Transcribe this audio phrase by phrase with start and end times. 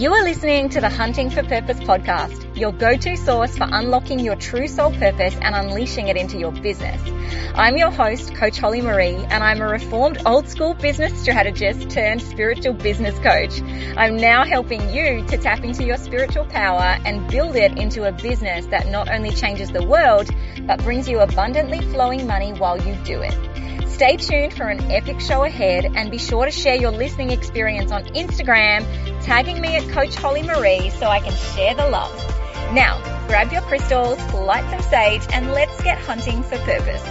[0.00, 4.34] You are listening to the Hunting for Purpose podcast, your go-to source for unlocking your
[4.34, 6.98] true soul purpose and unleashing it into your business.
[7.54, 12.22] I'm your host, Coach Holly Marie, and I'm a reformed old school business strategist turned
[12.22, 13.60] spiritual business coach.
[13.98, 18.12] I'm now helping you to tap into your spiritual power and build it into a
[18.12, 20.30] business that not only changes the world,
[20.66, 23.36] but brings you abundantly flowing money while you do it.
[24.00, 27.92] Stay tuned for an epic show ahead and be sure to share your listening experience
[27.92, 28.82] on Instagram,
[29.22, 32.10] tagging me at Coach Holly Marie so I can share the love.
[32.72, 37.04] Now, grab your crystals, light some sage, and let's get hunting for purpose.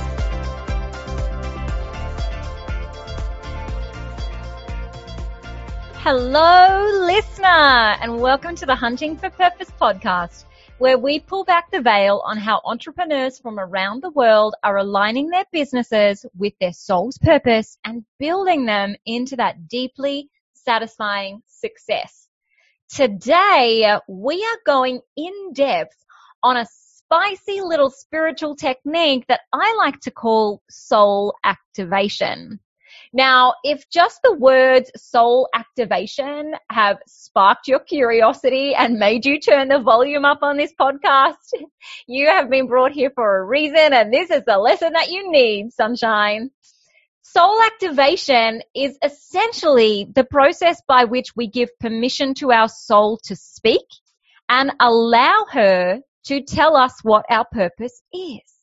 [5.98, 7.46] Hello, listener,
[8.02, 10.46] and welcome to the Hunting for Purpose podcast
[10.80, 15.28] where we pull back the veil on how entrepreneurs from around the world are aligning
[15.28, 22.30] their businesses with their soul's purpose and building them into that deeply satisfying success.
[22.90, 25.98] Today, we are going in depth
[26.44, 32.58] on a spicy little spiritual technique that I like to call soul activation.
[33.12, 39.70] Now, if just the words soul activation have sparked your curiosity and made you turn
[39.70, 41.54] the volume up on this podcast,
[42.08, 45.32] you have been brought here for a reason and this is the lesson that you
[45.32, 46.52] need, sunshine.
[47.24, 53.36] Soul activation is essentially the process by which we give permission to our soul to
[53.36, 53.86] speak
[54.50, 58.59] and allow her to tell us what our purpose is.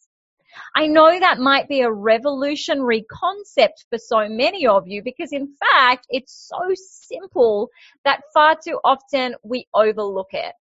[0.75, 5.55] I know that might be a revolutionary concept for so many of you because in
[5.61, 7.71] fact, it's so simple
[8.05, 10.55] that far too often we overlook it.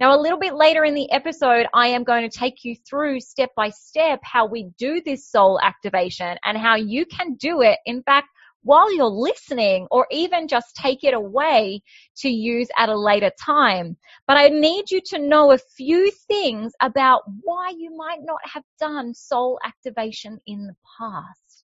[0.00, 3.18] Now, a little bit later in the episode, I am going to take you through
[3.20, 7.80] step by step how we do this soul activation and how you can do it.
[7.84, 8.28] In fact,
[8.62, 11.82] while you're listening or even just take it away
[12.16, 13.96] to use at a later time.
[14.26, 18.64] But I need you to know a few things about why you might not have
[18.78, 21.64] done soul activation in the past.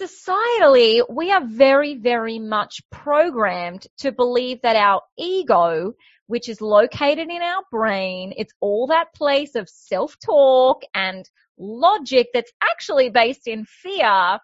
[0.00, 5.92] Societally, we are very, very much programmed to believe that our ego,
[6.26, 11.28] which is located in our brain, it's all that place of self-talk and
[11.58, 14.40] logic that's actually based in fear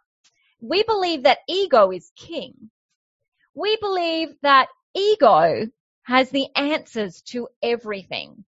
[0.60, 2.70] we believe that ego is king.
[3.54, 5.66] We believe that ego
[6.02, 8.44] has the answers to everything.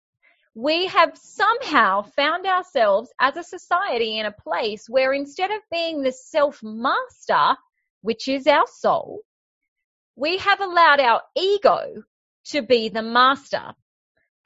[0.55, 6.03] We have somehow found ourselves as a society in a place where instead of being
[6.03, 7.57] the self master,
[8.03, 9.21] which is our soul,
[10.15, 12.03] we have allowed our ego
[12.47, 13.75] to be the master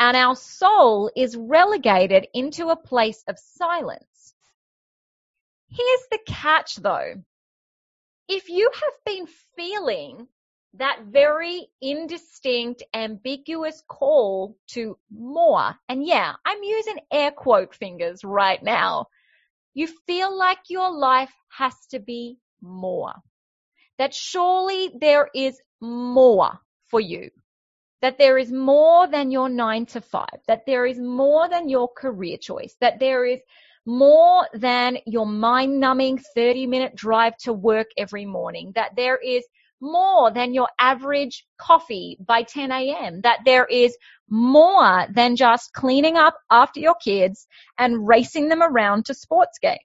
[0.01, 4.35] and our soul is relegated into a place of silence.
[5.69, 7.23] Here's the catch though
[8.31, 9.27] if you have been
[9.57, 10.29] feeling
[10.75, 18.63] that very indistinct, ambiguous call to more, and yeah, I'm using air quote fingers right
[18.63, 19.07] now,
[19.75, 23.15] you feel like your life has to be more.
[23.99, 27.31] That surely there is more for you.
[28.01, 30.39] That there is more than your nine to five.
[30.47, 32.77] That there is more than your career choice.
[32.81, 33.41] That there is
[33.91, 39.45] more than your mind numbing 30 minute drive to work every morning, that there is
[39.81, 43.97] more than your average coffee by 10 a.m., that there is
[44.29, 47.49] more than just cleaning up after your kids
[47.79, 49.81] and racing them around to sports games.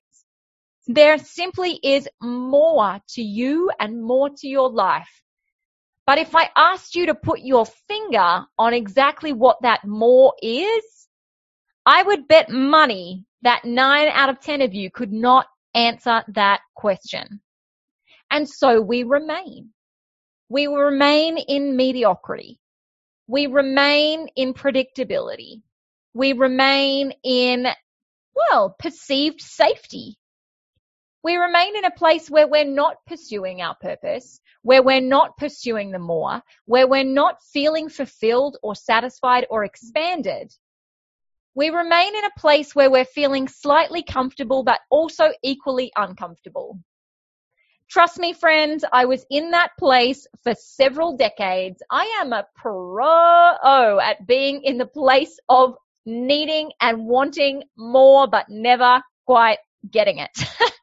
[0.85, 5.23] There simply is more to you and more to your life.
[6.05, 11.07] But if I asked you to put your finger on exactly what that more is,
[11.87, 15.45] I would bet money that nine out of 10 of you could not
[15.75, 17.39] answer that question.
[18.31, 19.69] And so we remain.
[20.49, 22.59] We remain in mediocrity.
[23.27, 25.61] We remain in predictability.
[26.15, 27.67] We remain in,
[28.35, 30.17] well, perceived safety.
[31.23, 35.91] We remain in a place where we're not pursuing our purpose, where we're not pursuing
[35.91, 40.51] the more, where we're not feeling fulfilled or satisfied or expanded
[41.55, 46.79] we remain in a place where we're feeling slightly comfortable, but also equally uncomfortable.
[47.89, 51.81] Trust me, friends, I was in that place for several decades.
[51.89, 55.75] I am a pro at being in the place of
[56.05, 59.59] needing and wanting more, but never quite
[59.89, 60.37] getting it.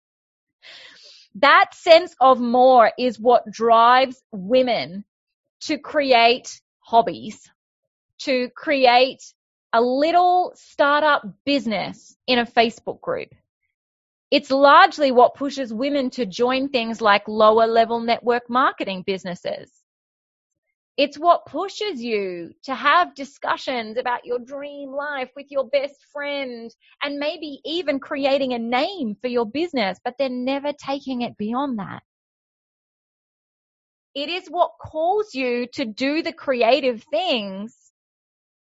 [1.37, 5.05] that sense of more is what drives women
[5.63, 7.51] to create hobbies,
[8.21, 9.23] to create
[9.73, 13.29] a little startup business in a Facebook group.
[14.31, 19.71] It's largely what pushes women to join things like lower level network marketing businesses.
[20.99, 26.71] It's what pushes you to have discussions about your dream life with your best friend
[27.03, 31.79] and maybe even creating a name for your business, but then never taking it beyond
[31.79, 32.03] that.
[34.15, 37.82] It is what calls you to do the creative things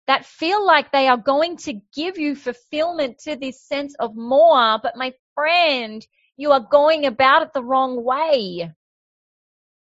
[0.09, 4.79] that feel like they are going to give you fulfillment to this sense of more.
[4.81, 8.71] But my friend, you are going about it the wrong way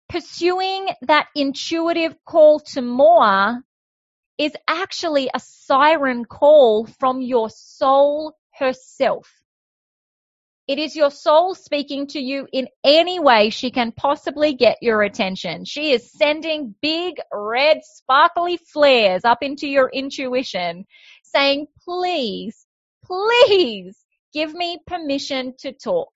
[0.10, 3.62] pursuing that intuitive call to more
[4.38, 9.39] is actually a siren call from your soul herself.
[10.70, 15.02] It is your soul speaking to you in any way she can possibly get your
[15.02, 15.66] attention.
[15.66, 20.86] She is sending big red sparkly flares up into your intuition
[21.24, 22.68] saying, please,
[23.04, 23.98] please
[24.32, 26.10] give me permission to talk.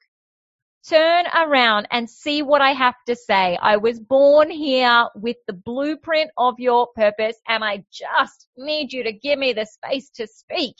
[0.87, 3.57] Turn around and see what I have to say.
[3.59, 9.05] I was born here with the blueprint of your purpose and I just need you
[9.05, 10.75] to give me the space to speak.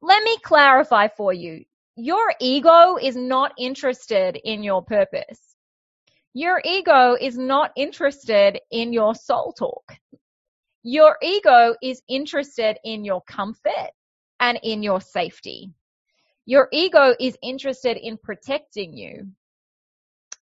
[0.00, 1.66] Let me clarify for you.
[2.02, 5.54] Your ego is not interested in your purpose.
[6.32, 9.98] Your ego is not interested in your soul talk.
[10.82, 13.90] Your ego is interested in your comfort
[14.40, 15.74] and in your safety.
[16.46, 19.26] Your ego is interested in protecting you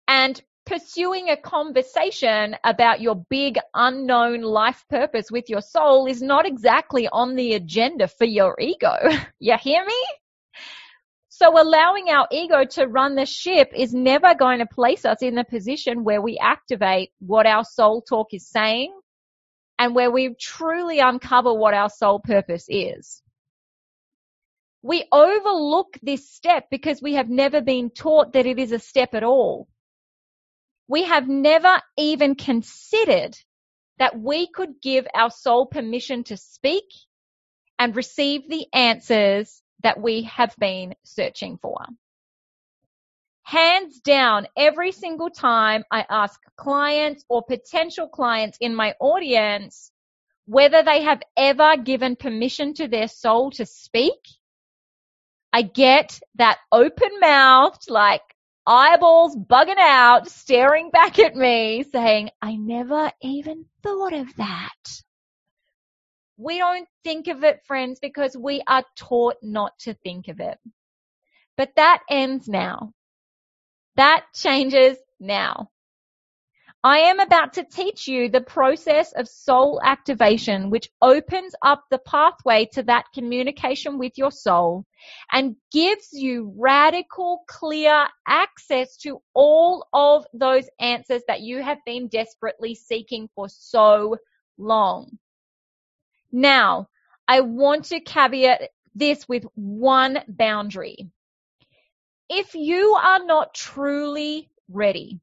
[0.09, 6.45] and pursuing a conversation about your big unknown life purpose with your soul is not
[6.45, 8.93] exactly on the agenda for your ego.
[9.39, 10.03] you hear me?
[11.37, 15.35] So allowing our ego to run the ship is never going to place us in
[15.35, 18.97] the position where we activate what our soul talk is saying
[19.77, 23.21] and where we truly uncover what our soul purpose is
[24.85, 29.15] we overlook this step because we have never been taught that it is a step
[29.15, 29.67] at all.
[30.87, 33.35] We have never even considered
[33.97, 36.83] that we could give our soul permission to speak
[37.79, 41.77] and receive the answers that we have been searching for.
[43.43, 49.91] Hands down, every single time I ask clients or potential clients in my audience
[50.47, 54.19] whether they have ever given permission to their soul to speak,
[55.53, 58.23] I get that open mouthed, like
[58.65, 65.03] eyeballs bugging out, staring back at me saying, I never even thought of that.
[66.37, 70.57] We don't think of it, friends, because we are taught not to think of it.
[71.57, 72.91] But that ends now.
[73.95, 75.69] That changes now.
[76.83, 81.97] I am about to teach you the process of soul activation, which opens up the
[81.97, 84.85] pathway to that communication with your soul
[85.31, 92.07] and gives you radical, clear access to all of those answers that you have been
[92.07, 94.17] desperately seeking for so
[94.59, 95.17] long.
[96.31, 96.89] Now,
[97.27, 101.09] I want to caveat this with one boundary.
[102.29, 105.19] If you are not truly ready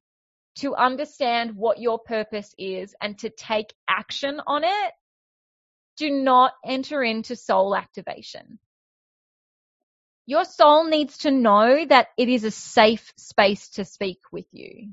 [0.57, 4.93] to understand what your purpose is and to take action on it,
[5.97, 8.59] do not enter into soul activation.
[10.27, 14.93] Your soul needs to know that it is a safe space to speak with you.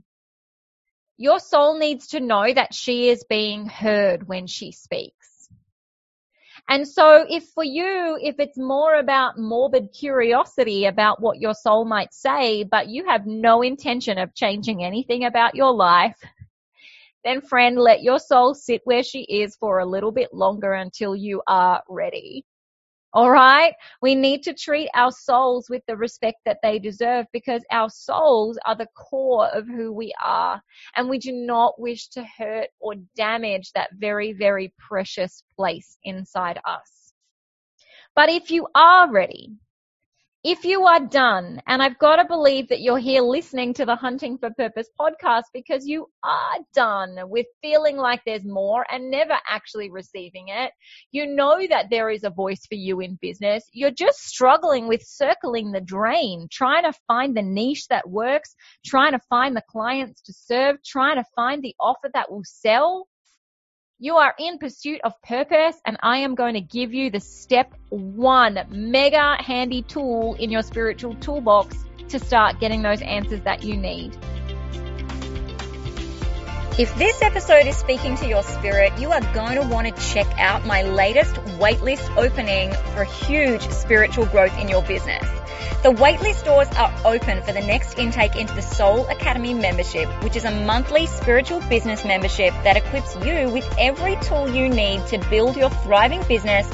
[1.17, 5.38] Your soul needs to know that she is being heard when she speaks.
[6.69, 11.83] And so if for you, if it's more about morbid curiosity about what your soul
[11.83, 16.15] might say, but you have no intention of changing anything about your life,
[17.23, 21.15] then friend, let your soul sit where she is for a little bit longer until
[21.15, 22.45] you are ready.
[23.11, 23.73] All right.
[24.03, 28.59] We need to treat our souls with the respect that they deserve because our souls
[28.65, 30.61] are the core of who we are.
[30.95, 36.59] And we do not wish to hurt or damage that very, very precious place inside
[36.65, 37.13] us.
[38.15, 39.53] But if you are ready,
[40.43, 43.97] if you are done, and I've got to believe that you're here listening to the
[43.97, 49.35] Hunting for Purpose podcast because you are done with feeling like there's more and never
[49.49, 50.71] actually receiving it.
[51.11, 53.65] You know that there is a voice for you in business.
[53.73, 58.55] You're just struggling with circling the drain, trying to find the niche that works,
[58.85, 63.07] trying to find the clients to serve, trying to find the offer that will sell.
[64.01, 67.73] You are in pursuit of purpose and I am going to give you the step
[67.89, 73.75] one mega handy tool in your spiritual toolbox to start getting those answers that you
[73.75, 74.17] need.
[76.79, 80.25] If this episode is speaking to your spirit, you are going to want to check
[80.39, 85.27] out my latest waitlist opening for huge spiritual growth in your business.
[85.83, 90.37] The waitlist doors are open for the next intake into the Soul Academy membership, which
[90.37, 95.17] is a monthly spiritual business membership that equips you with every tool you need to
[95.29, 96.65] build your thriving business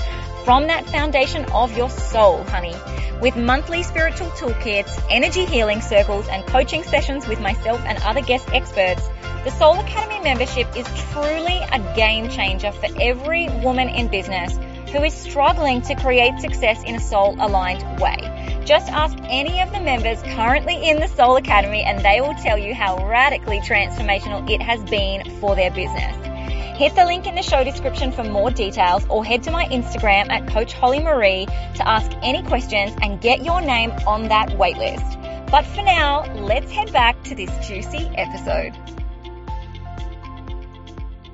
[0.46, 2.76] from that foundation of your soul, honey.
[3.20, 8.48] With monthly spiritual toolkits, energy healing circles, and coaching sessions with myself and other guest
[8.54, 9.10] experts,
[9.44, 14.56] the Soul Academy membership is truly a game changer for every woman in business
[14.92, 18.62] who is struggling to create success in a soul aligned way.
[18.66, 22.58] Just ask any of the members currently in the Soul Academy and they will tell
[22.58, 26.35] you how radically transformational it has been for their business.
[26.78, 30.30] Hit the link in the show description for more details or head to my Instagram
[30.30, 35.50] at Coach Holly Marie to ask any questions and get your name on that waitlist.
[35.50, 38.74] But for now, let's head back to this juicy episode.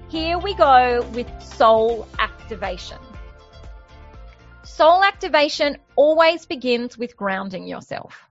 [0.10, 3.00] Here we go with soul activation.
[4.62, 8.29] Soul activation always begins with grounding yourself.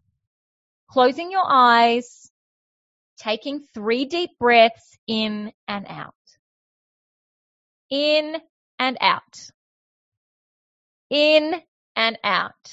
[0.88, 2.30] Closing your eyes,
[3.18, 6.14] taking three deep breaths in and out.
[7.90, 8.36] In
[8.78, 9.38] and out.
[11.10, 11.60] In
[11.96, 12.72] and out.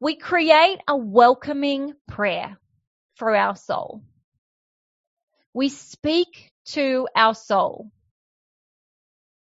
[0.00, 2.58] We create a welcoming prayer
[3.16, 4.02] for our soul.
[5.54, 7.90] We speak to our soul.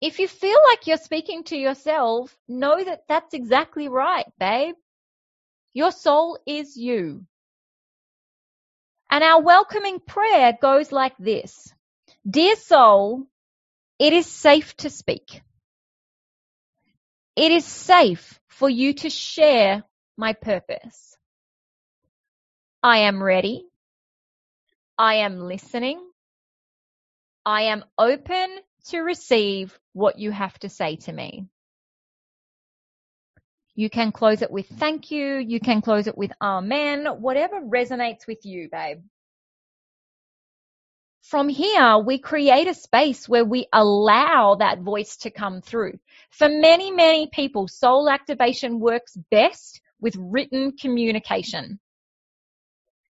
[0.00, 4.74] If you feel like you're speaking to yourself, know that that's exactly right, babe.
[5.74, 7.26] Your soul is you.
[9.10, 11.72] And our welcoming prayer goes like this.
[12.28, 13.26] Dear soul,
[14.00, 15.42] it is safe to speak.
[17.36, 19.84] It is safe for you to share
[20.16, 21.16] my purpose.
[22.82, 23.66] I am ready.
[24.98, 26.00] I am listening.
[27.46, 28.48] I am open
[28.88, 31.46] to receive what you have to say to me.
[33.74, 35.36] You can close it with thank you.
[35.38, 39.02] You can close it with amen, whatever resonates with you, babe.
[41.30, 46.00] From here, we create a space where we allow that voice to come through.
[46.30, 51.78] For many, many people, soul activation works best with written communication.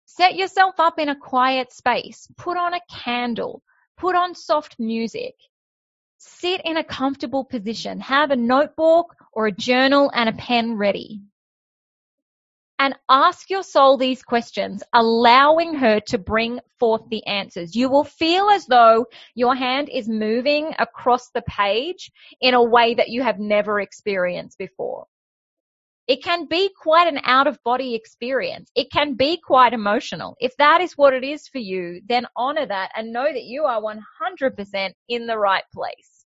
[0.05, 2.25] Set yourself up in a quiet space.
[2.37, 3.61] Put on a candle.
[3.97, 5.35] Put on soft music
[6.17, 7.99] sit in a comfortable position.
[7.99, 11.21] Have a notebook or a journal and a pen ready.
[12.77, 17.73] And ask your soul these questions, allowing her to bring forth the answers.
[17.73, 22.95] You will feel as though your hand is moving across the page in a way
[22.95, 25.05] that you have never experienced before.
[26.07, 28.69] It can be quite an out of body experience.
[28.75, 30.35] It can be quite emotional.
[30.39, 33.63] If that is what it is for you, then honor that and know that you
[33.63, 36.25] are 100% in the right place.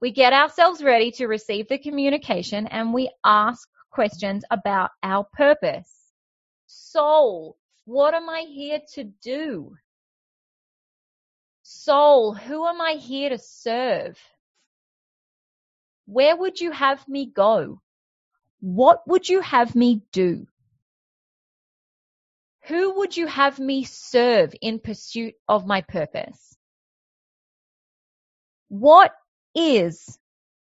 [0.00, 5.90] We get ourselves ready to receive the communication and we ask questions about our purpose.
[6.66, 9.74] Soul, what am I here to do?
[11.62, 14.18] Soul, who am I here to serve?
[16.04, 17.80] Where would you have me go?
[18.60, 20.46] What would you have me do?
[22.68, 26.54] Who would you have me serve in pursuit of my purpose?
[28.68, 29.12] What
[29.54, 30.18] is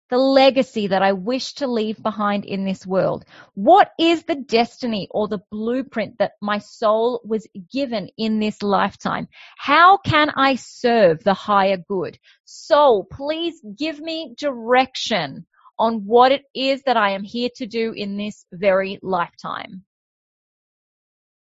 [0.09, 3.25] the legacy that I wish to leave behind in this world?
[3.53, 9.27] What is the destiny or the blueprint that my soul was given in this lifetime?
[9.57, 12.17] How can I serve the higher good?
[12.45, 15.45] Soul, please give me direction
[15.77, 19.85] on what it is that I am here to do in this very lifetime.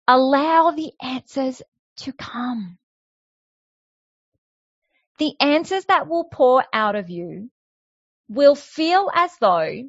[0.07, 1.63] Allow the answers
[1.99, 2.79] to come
[5.21, 7.51] the answers that will pour out of you
[8.31, 9.83] will feel as though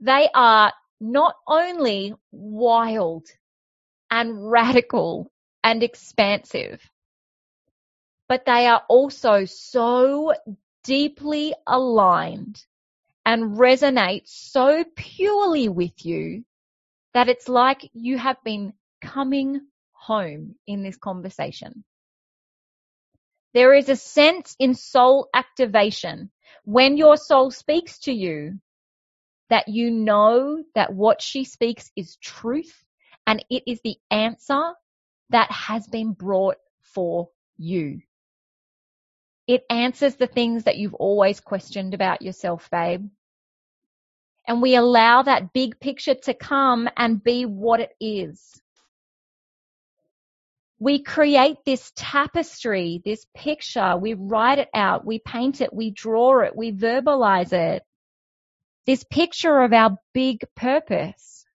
[0.00, 3.26] they are not only wild
[4.10, 5.30] and radical
[5.64, 6.82] and expansive,
[8.28, 10.34] but they are also so
[10.84, 12.62] deeply aligned
[13.24, 16.44] and resonate so purely with you
[17.14, 19.60] that it's like you have been coming
[19.92, 21.84] home in this conversation.
[23.54, 26.30] There is a sense in soul activation
[26.64, 28.58] when your soul speaks to you
[29.50, 32.84] that you know that what she speaks is truth
[33.26, 34.72] and it is the answer
[35.30, 38.00] that has been brought for you.
[39.46, 43.08] It answers the things that you've always questioned about yourself, babe.
[44.48, 48.60] And we allow that big picture to come and be what it is.
[50.78, 56.40] We create this tapestry, this picture, we write it out, we paint it, we draw
[56.40, 57.82] it, we verbalize it.
[58.86, 61.46] This picture of our big purpose.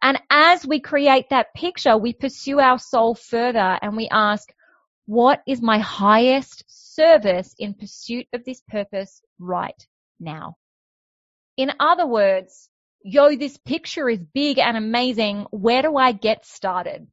[0.00, 4.48] And as we create that picture, we pursue our soul further and we ask,
[5.06, 9.86] what is my highest service in pursuit of this purpose right
[10.18, 10.56] now?
[11.56, 12.68] In other words,
[13.04, 15.46] yo, this picture is big and amazing.
[15.50, 17.06] Where do I get started?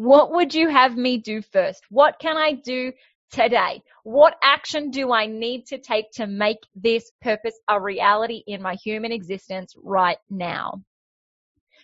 [0.00, 1.84] What would you have me do first?
[1.90, 2.94] What can I do
[3.32, 3.82] today?
[4.02, 8.76] What action do I need to take to make this purpose a reality in my
[8.76, 10.82] human existence right now?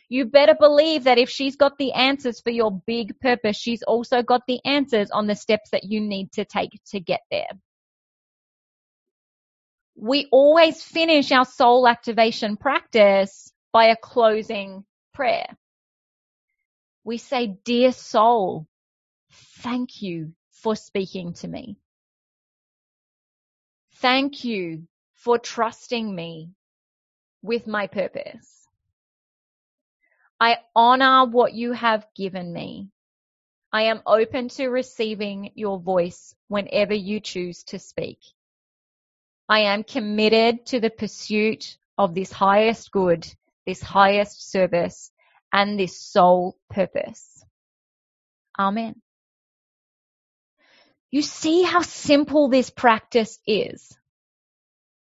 [0.08, 4.22] You better believe that if she's got the answers for your big purpose, she's also
[4.22, 7.50] got the answers on the steps that you need to take to get there.
[9.94, 15.48] We always finish our soul activation practice by a closing prayer
[17.06, 18.66] we say, Dear soul,
[19.62, 21.76] thank you for speaking to me.
[23.94, 26.50] Thank you for trusting me
[27.42, 28.66] with my purpose.
[30.40, 32.88] I honor what you have given me.
[33.72, 38.18] I am open to receiving your voice whenever you choose to speak.
[39.48, 43.32] I am committed to the pursuit of this highest good,
[43.64, 45.12] this highest service,
[45.56, 47.42] and this sole purpose.
[48.58, 49.00] Amen.
[51.10, 53.96] You see how simple this practice is.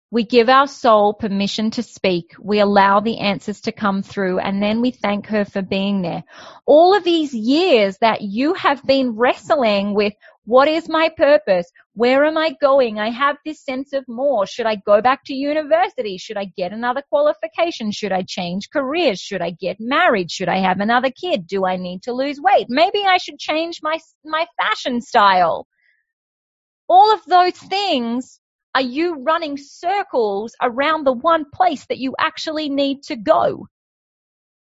[0.09, 2.33] We give our soul permission to speak.
[2.39, 6.23] We allow the answers to come through and then we thank her for being there.
[6.65, 10.13] All of these years that you have been wrestling with
[10.49, 11.71] what is my purpose?
[11.93, 12.99] Where am I going?
[12.99, 14.47] I have this sense of more.
[14.47, 16.17] Should I go back to university?
[16.17, 17.91] Should I get another qualification?
[17.91, 19.19] Should I change careers?
[19.19, 20.31] Should I get married?
[20.31, 21.45] Should I have another kid?
[21.45, 22.65] Do I need to lose weight?
[22.67, 25.67] Maybe I should change my, my fashion style.
[26.87, 28.39] All of those things
[28.73, 33.67] are you running circles around the one place that you actually need to go?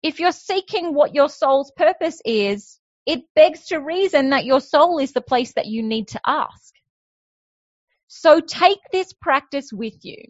[0.01, 4.99] If you're seeking what your soul's purpose is, it begs to reason that your soul
[4.99, 6.73] is the place that you need to ask.
[8.07, 10.23] So take this practice with you.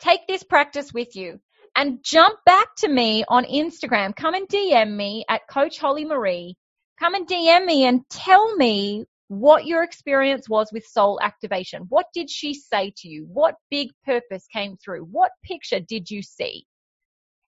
[0.00, 1.38] Take this practice with you
[1.76, 4.16] and jump back to me on Instagram.
[4.16, 6.56] Come and DM me at Coach Holly Marie.
[6.98, 11.82] Come and DM me and tell me what your experience was with soul activation.
[11.88, 13.26] What did she say to you?
[13.32, 15.04] What big purpose came through?
[15.04, 16.66] What picture did you see?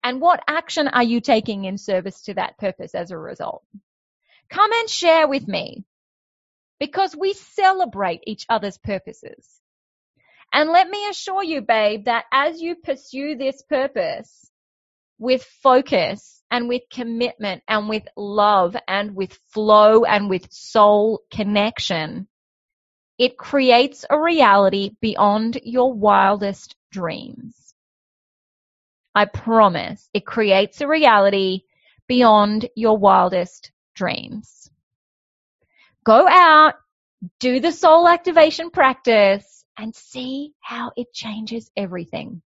[0.02, 3.62] And what action are you taking in service to that purpose as a result?
[4.50, 5.84] Come and share with me
[6.80, 9.60] because we celebrate each other's purposes.
[10.52, 14.50] And let me assure you, babe, that as you pursue this purpose
[15.18, 22.26] with focus and with commitment and with love and with flow and with soul connection,
[23.18, 27.74] it creates a reality beyond your wildest dreams.
[29.14, 31.62] I promise it creates a reality
[32.08, 34.70] beyond your wildest dreams.
[36.04, 36.74] Go out,
[37.38, 42.42] do the soul activation practice and see how it changes everything.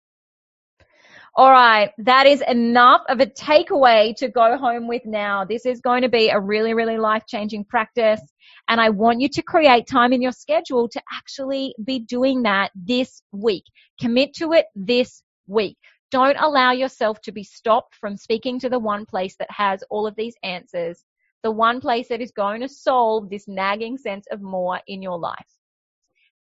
[1.35, 5.45] All right, that is enough of a takeaway to go home with now.
[5.45, 8.21] This is going to be a really, really life changing practice.
[8.67, 12.71] And I want you to create time in your schedule to actually be doing that
[12.75, 13.63] this week.
[14.01, 15.77] Commit to it this week.
[16.11, 20.07] Don't allow yourself to be stopped from speaking to the one place that has all
[20.07, 21.03] of these answers
[21.43, 25.17] the one place that is going to solve this nagging sense of more in your
[25.17, 25.47] life.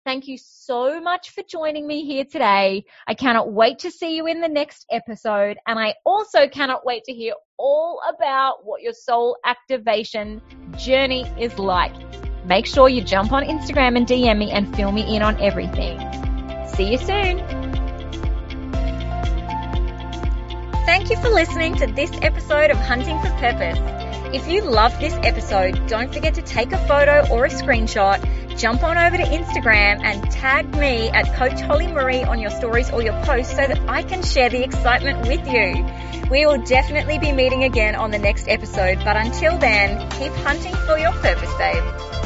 [0.04, 2.84] Thank you so much for joining me here today.
[3.06, 5.56] I cannot wait to see you in the next episode.
[5.66, 10.42] And I also cannot wait to hear all about what your soul activation
[10.76, 11.94] journey is like.
[12.44, 15.98] Make sure you jump on Instagram and DM me and fill me in on everything.
[16.66, 17.63] See you soon.
[20.86, 23.78] Thank you for listening to this episode of Hunting for Purpose.
[24.34, 28.20] If you loved this episode, don't forget to take a photo or a screenshot,
[28.58, 32.90] jump on over to Instagram and tag me at Coach Holly Marie on your stories
[32.90, 36.28] or your posts so that I can share the excitement with you.
[36.30, 40.74] We will definitely be meeting again on the next episode, but until then, keep hunting
[40.86, 42.23] for your purpose, babe.